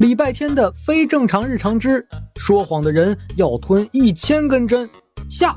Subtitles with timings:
[0.00, 4.88] 礼拜天的非正常日常之说谎的人要吞一千根针。
[5.28, 5.54] 下，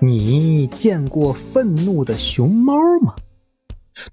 [0.00, 3.14] 你见过愤怒的熊猫吗？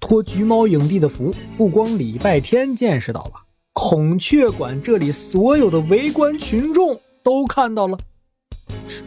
[0.02, 3.36] 托橘猫影帝的福，不光礼拜天见识到了，
[3.72, 7.98] 孔雀馆这里所有的围观群众都看到了。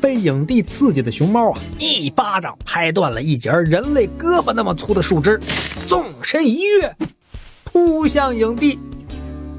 [0.00, 5.38] 被影帝刺激的熊猫啊，一巴掌拍断了一截人类胳膊那么粗的树枝，
[5.86, 6.96] 纵身一跃，
[7.77, 8.79] 扑向影帝。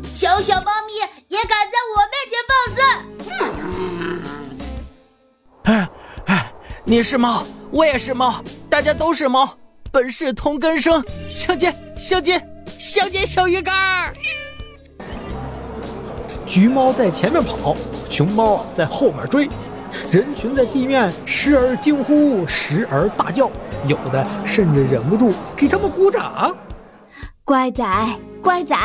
[0.02, 0.94] 小小猫咪
[1.28, 2.82] 也敢在我面前放肆！
[5.66, 5.88] 哎
[6.26, 6.52] 哎，
[6.84, 9.48] 你是猫，我也是猫，大家都是猫，
[9.92, 12.42] 本是同根生，相煎相煎
[12.80, 14.12] 相煎小鱼干儿。
[16.48, 17.78] 橘猫在前面跑，
[18.10, 19.48] 熊猫啊在后面追。
[20.12, 23.52] 人群在地面时而惊呼，时而大叫，
[23.86, 26.58] 有的甚至忍不住给他们鼓掌。
[27.48, 27.82] 乖仔，
[28.44, 28.76] 乖仔，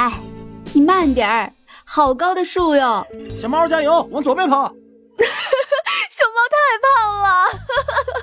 [0.72, 1.52] 你慢点儿，
[1.84, 3.04] 好高的树哟！
[3.36, 4.68] 小猫加油，往左边跑。
[6.08, 7.28] 熊猫太胖了，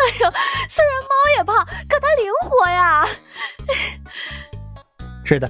[0.00, 0.32] 哎呦，
[0.66, 3.04] 虽然猫也胖，可它灵活呀。
[5.26, 5.46] 是的，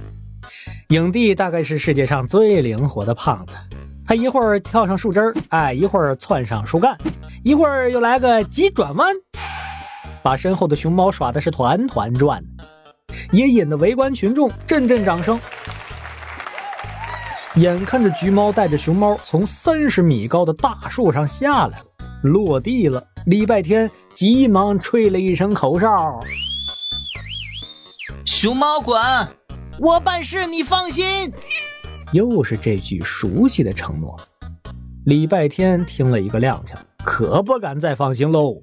[0.89, 3.55] 影帝大概是世界上最灵活的胖子。
[4.09, 6.99] 他一会儿跳上树枝儿，哎，一会儿窜上树干，
[7.45, 9.15] 一会儿又来个急转弯，
[10.21, 12.43] 把身后的熊猫耍的是团团转，
[13.33, 15.39] 也引得围观群众阵阵掌声。
[17.57, 21.85] 眼看着橘猫带着熊猫从三十米高的大树上下来了，
[22.23, 26.21] 落地了，礼拜天急忙吹了一声口哨
[28.27, 29.27] ：“熊猫馆，
[29.81, 31.33] 我办事你放心。”
[32.13, 34.21] 又是这句熟悉的承诺，
[35.07, 38.63] 礼拜天听了一个踉跄，可不敢再放心喽。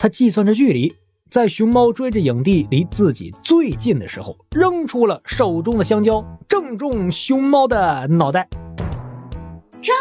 [0.00, 0.92] 他计算着距离，
[1.30, 8.48] 在熊猫追着影帝离自己最近的时候，扔出了手中的香蕉，正中熊猫的脑袋。
[9.82, 9.92] 臭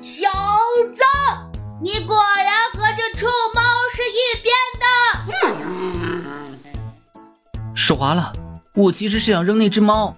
[0.00, 0.28] 小
[0.94, 1.02] 子，
[1.82, 3.60] 你果然和这臭猫
[3.92, 4.54] 是一边
[7.58, 7.74] 的！
[7.74, 8.32] 手滑了，
[8.76, 10.16] 我其实是想扔那只猫。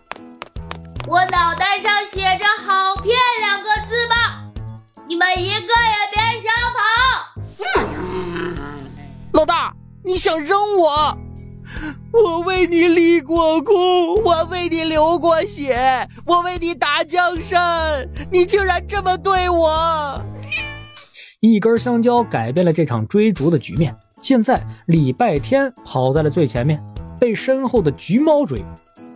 [1.09, 4.45] 我脑袋上写着“好骗”两个字吧，
[5.09, 5.75] 你们一个
[10.23, 11.19] 想扔我？
[12.13, 15.77] 我为你立过功，我为你流过血，
[16.25, 20.23] 我为你打江山，你竟然这么对我！
[21.41, 23.97] 一根香蕉改变了这场追逐的局面。
[24.23, 26.81] 现在礼拜天跑在了最前面，
[27.19, 28.65] 被身后的橘猫追。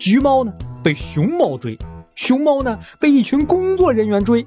[0.01, 0.53] 橘猫呢
[0.83, 1.79] 被熊猫追，
[2.17, 4.45] 熊猫呢被一群工作人员追，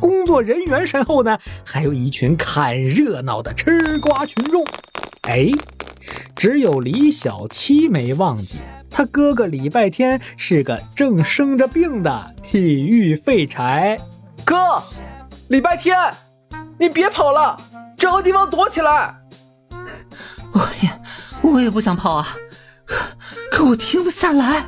[0.00, 4.64] 工作人员身后呢还有一群看热闹的吃瓜群众。
[5.28, 5.48] 哎，
[6.34, 8.56] 只有李小七没忘记，
[8.90, 13.98] 他哥哥礼拜天是个正生着病的体育废柴。
[14.44, 14.82] 哥，
[15.48, 15.96] 礼拜天，
[16.78, 17.56] 你别跑了，
[17.96, 19.14] 找个地方躲起来。
[20.52, 20.90] 我也，
[21.42, 22.36] 我也不想跑啊。
[23.50, 24.66] 可我停不下来。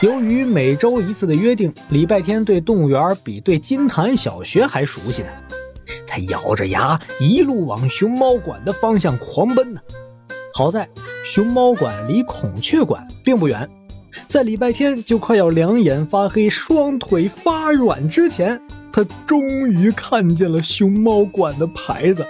[0.00, 5.28] 由于每周一次的约定，礼拜天对动物园比对金坛小学还熟悉呢。
[6.10, 9.80] 他咬着牙一路往熊猫馆的方向狂奔呢。
[10.52, 10.86] 好在
[11.24, 13.70] 熊猫馆离孔雀馆并不远，
[14.26, 18.60] 在礼拜天就快要两眼发黑、双腿发软之前，
[18.92, 19.40] 他终
[19.70, 22.26] 于看见了熊猫馆的牌子。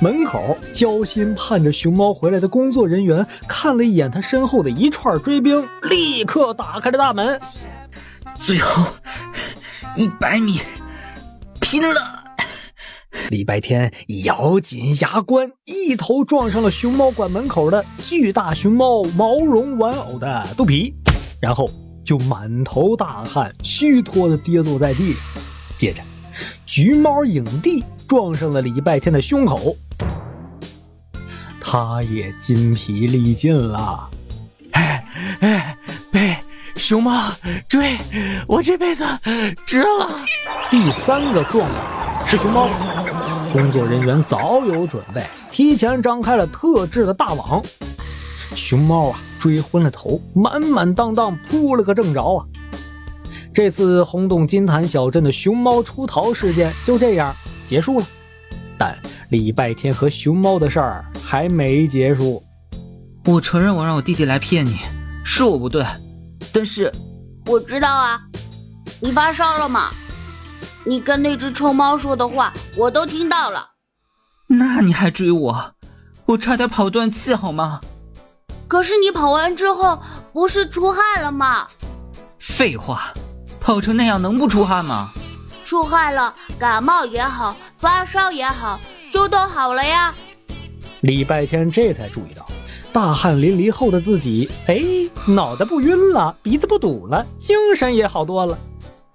[0.00, 7.38] 门口焦心盼着熊猫回来的工作人员看了一眼他身后的一串追兵，立刻打开了大门。
[8.34, 8.92] 最后
[9.96, 10.58] 一百米，
[11.60, 12.15] 拼了！
[13.30, 13.92] 礼拜天
[14.24, 20.94] 咬紧牙关，一头撞上了熊猫馆门口的巨大熊猫毛绒玩偶的肚皮，
[21.40, 21.70] 然后
[22.04, 25.20] 就满头大汗，虚脱的跌坐在地上。
[25.76, 26.02] 接着，
[26.64, 29.76] 橘猫影帝撞上了礼拜天的胸口。
[31.60, 34.08] 他也筋疲力尽了，
[34.70, 35.04] 哎
[35.40, 35.76] 哎，
[36.12, 36.36] 被
[36.76, 37.32] 熊猫
[37.68, 37.96] 追，
[38.46, 39.04] 我这辈子
[39.66, 40.08] 值了。
[40.70, 42.68] 第三个撞的是熊猫，
[43.56, 47.62] 工作人员早有准备，提前张开了特制的大网。
[48.54, 52.44] 熊猫啊，追昏了头，满满当当扑了个正着啊！
[53.54, 58.04] 这次轰动金坛小镇的熊猫出逃事件就这样结束了，
[58.76, 58.94] 但
[59.30, 61.02] 礼拜天和熊猫的事儿。
[61.24, 62.44] 还没结束，
[63.24, 64.80] 我承认我让我弟弟来骗你，
[65.24, 65.82] 是我不对，
[66.52, 66.92] 但是
[67.46, 68.20] 我知道啊，
[69.00, 69.88] 你发烧了吗？
[70.88, 73.70] 你跟那只臭猫说的话我都听到了，
[74.46, 75.74] 那你还追我？
[76.26, 77.80] 我差点跑断气好吗？
[78.68, 80.00] 可是你跑完之后
[80.32, 81.66] 不是出汗了吗？
[82.38, 83.12] 废话，
[83.60, 85.10] 跑成那样能不出汗吗？
[85.64, 88.78] 出汗了，感冒也好，发烧也好，
[89.12, 90.14] 就都好了呀。
[91.00, 92.46] 礼拜天这才注意到，
[92.92, 94.80] 大汗淋漓后的自己，哎，
[95.26, 98.56] 脑袋不晕了，鼻子不堵了，精神也好多了。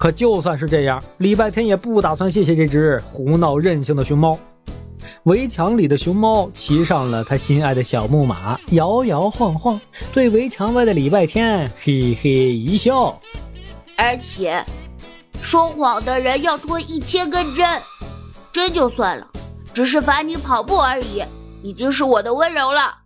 [0.02, 4.36] 可就算是这样，礼拜天也不打算谢谢这只胡闹任性的熊猫。
[5.26, 9.80] 围墙里的熊猫骑上了他心爱的小木马，摇摇晃晃，
[10.12, 13.16] 对围墙外的礼拜天嘿嘿一笑。
[13.96, 14.66] 而且，
[15.40, 17.80] 说谎的人要拖一千根针，
[18.52, 19.28] 针就算了，
[19.72, 21.24] 只是罚你跑步而已，
[21.62, 23.01] 已经是我的温柔了。